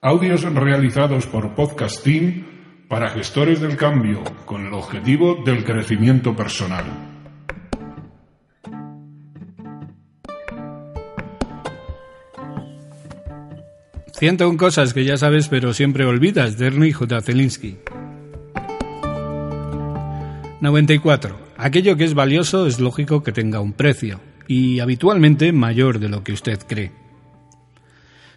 [0.00, 2.44] Audios realizados por Podcast Team
[2.86, 6.84] para gestores del cambio con el objetivo del crecimiento personal.
[14.12, 17.20] Ciento un cosas que ya sabes pero siempre olvidas, Derny J.
[17.20, 17.78] Zelinsky.
[20.60, 21.40] 94.
[21.56, 26.22] Aquello que es valioso es lógico que tenga un precio, y habitualmente mayor de lo
[26.22, 27.07] que usted cree.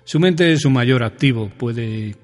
[0.04, 2.16] Su mente es su mayor activo, puede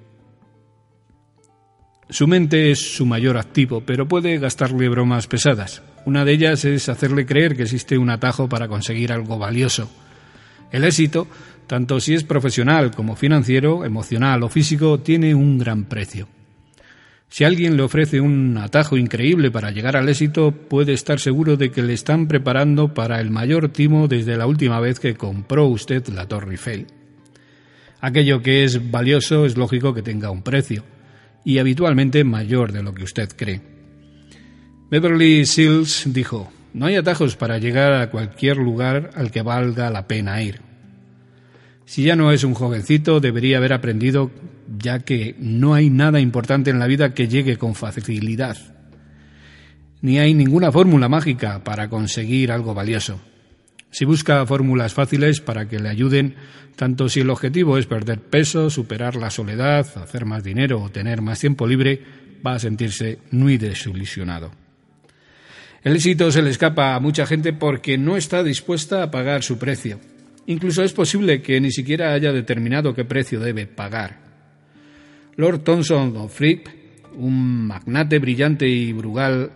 [2.10, 5.84] su mente es su mayor activo, pero puede gastarle bromas pesadas.
[6.06, 9.90] Una de ellas es hacerle creer que existe un atajo para conseguir algo valioso.
[10.72, 11.28] El éxito,
[11.68, 16.30] tanto si es profesional como financiero, emocional o físico, tiene un gran precio.
[17.28, 21.72] Si alguien le ofrece un atajo increíble para llegar al éxito, puede estar seguro de
[21.72, 26.08] que le están preparando para el mayor timo desde la última vez que compró usted
[26.08, 26.88] la Torre Eiffel.
[28.02, 30.84] Aquello que es valioso es lógico que tenga un precio
[31.44, 33.62] y habitualmente mayor de lo que usted cree.
[34.90, 40.08] Beverly Sills dijo, no hay atajos para llegar a cualquier lugar al que valga la
[40.08, 40.62] pena ir.
[41.86, 44.30] Si ya no es un jovencito, debería haber aprendido
[44.78, 48.58] ya que no hay nada importante en la vida que llegue con facilidad.
[50.02, 53.20] Ni hay ninguna fórmula mágica para conseguir algo valioso.
[53.92, 56.36] Si busca fórmulas fáciles para que le ayuden,
[56.76, 61.22] tanto si el objetivo es perder peso, superar la soledad, hacer más dinero o tener
[61.22, 62.02] más tiempo libre,
[62.46, 64.52] va a sentirse muy desilusionado.
[65.84, 69.58] El éxito se le escapa a mucha gente porque no está dispuesta a pagar su
[69.58, 70.00] precio.
[70.48, 74.20] Incluso es posible que ni siquiera haya determinado qué precio debe pagar.
[75.36, 76.68] Lord Thomson Fripp,
[77.16, 79.52] un magnate brillante y brugal,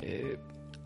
[0.00, 0.38] eh,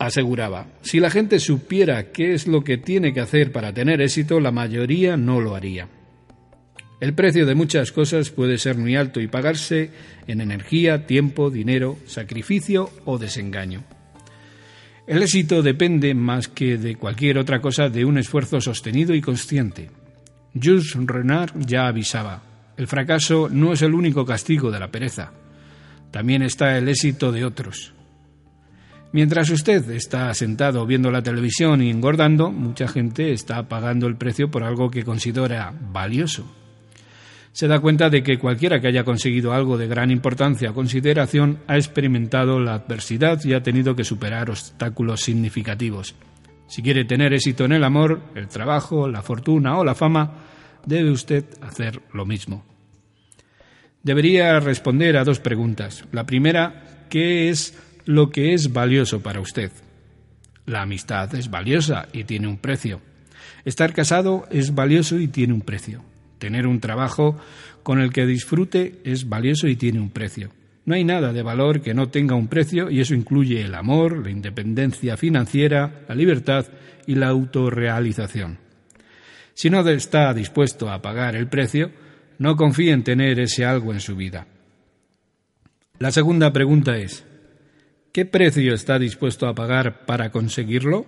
[0.05, 4.39] aseguraba, si la gente supiera qué es lo que tiene que hacer para tener éxito,
[4.39, 5.87] la mayoría no lo haría.
[6.99, 9.91] El precio de muchas cosas puede ser muy alto y pagarse
[10.27, 13.83] en energía, tiempo, dinero, sacrificio o desengaño.
[15.07, 19.89] El éxito depende más que de cualquier otra cosa de un esfuerzo sostenido y consciente.
[20.53, 22.43] Jules Renard ya avisaba,
[22.77, 25.31] el fracaso no es el único castigo de la pereza,
[26.11, 27.93] también está el éxito de otros.
[29.13, 34.49] Mientras usted está sentado viendo la televisión y engordando, mucha gente está pagando el precio
[34.49, 36.49] por algo que considera valioso.
[37.51, 41.59] Se da cuenta de que cualquiera que haya conseguido algo de gran importancia o consideración
[41.67, 46.15] ha experimentado la adversidad y ha tenido que superar obstáculos significativos.
[46.67, 50.31] Si quiere tener éxito en el amor, el trabajo, la fortuna o la fama,
[50.85, 52.63] debe usted hacer lo mismo.
[54.01, 56.05] Debería responder a dos preguntas.
[56.13, 59.71] La primera, ¿qué es lo que es valioso para usted.
[60.65, 63.01] La amistad es valiosa y tiene un precio.
[63.65, 66.03] Estar casado es valioso y tiene un precio.
[66.39, 67.37] Tener un trabajo
[67.83, 70.49] con el que disfrute es valioso y tiene un precio.
[70.85, 74.23] No hay nada de valor que no tenga un precio y eso incluye el amor,
[74.23, 76.65] la independencia financiera, la libertad
[77.05, 78.57] y la autorrealización.
[79.53, 81.91] Si no está dispuesto a pagar el precio,
[82.39, 84.47] no confíe en tener ese algo en su vida.
[85.99, 87.23] La segunda pregunta es,
[88.11, 91.05] ¿Qué precio está dispuesto a pagar para conseguirlo?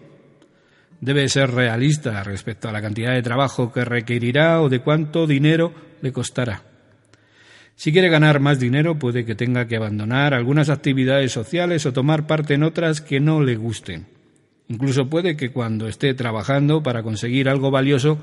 [1.02, 5.74] Debe ser realista respecto a la cantidad de trabajo que requerirá o de cuánto dinero
[6.02, 6.64] le costará.
[7.75, 12.25] Si quiere ganar más dinero, puede que tenga que abandonar algunas actividades sociales o tomar
[12.25, 14.08] parte en otras que no le gusten.
[14.70, 18.20] Incluso puede que cuando esté trabajando para conseguir algo valioso,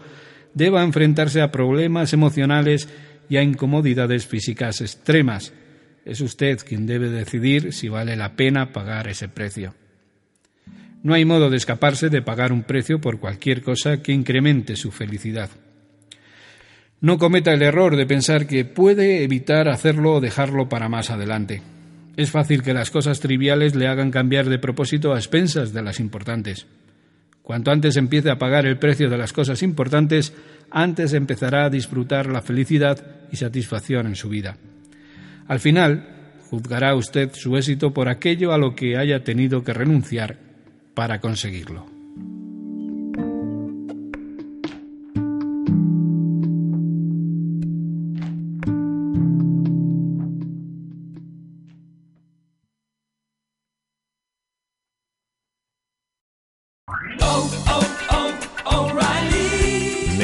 [0.55, 2.89] deba enfrentarse a problemas emocionales
[3.29, 5.53] y a incomodidades físicas extremas,
[6.05, 9.75] es usted quien debe decidir si vale la pena pagar ese precio.
[11.03, 14.91] No hay modo de escaparse de pagar un precio por cualquier cosa que incremente su
[14.91, 15.51] felicidad.
[17.01, 21.63] No cometa el error de pensar que puede evitar hacerlo o dejarlo para más adelante.
[22.17, 26.01] Es fácil que las cosas triviales le hagan cambiar de propósito a expensas de las
[26.01, 26.67] importantes.
[27.43, 30.35] Cuanto antes empiece a pagar el precio de las cosas importantes,
[30.71, 34.59] antes empezará a disfrutar la felicidad y satisfacción en su vida.
[35.51, 36.07] Al final,
[36.49, 40.39] juzgará usted su éxito por aquello a lo que haya tenido que renunciar
[40.95, 41.87] para conseguirlo.
[57.23, 57.90] Oh, oh.